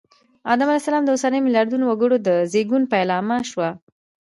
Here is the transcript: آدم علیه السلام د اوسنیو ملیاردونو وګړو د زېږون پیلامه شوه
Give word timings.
آدم 0.51 0.67
علیه 0.71 0.81
السلام 0.83 1.03
د 1.05 1.09
اوسنیو 1.13 1.45
ملیاردونو 1.47 1.85
وګړو 1.87 2.17
د 2.27 2.29
زېږون 2.51 2.83
پیلامه 2.93 3.37
شوه 3.49 3.69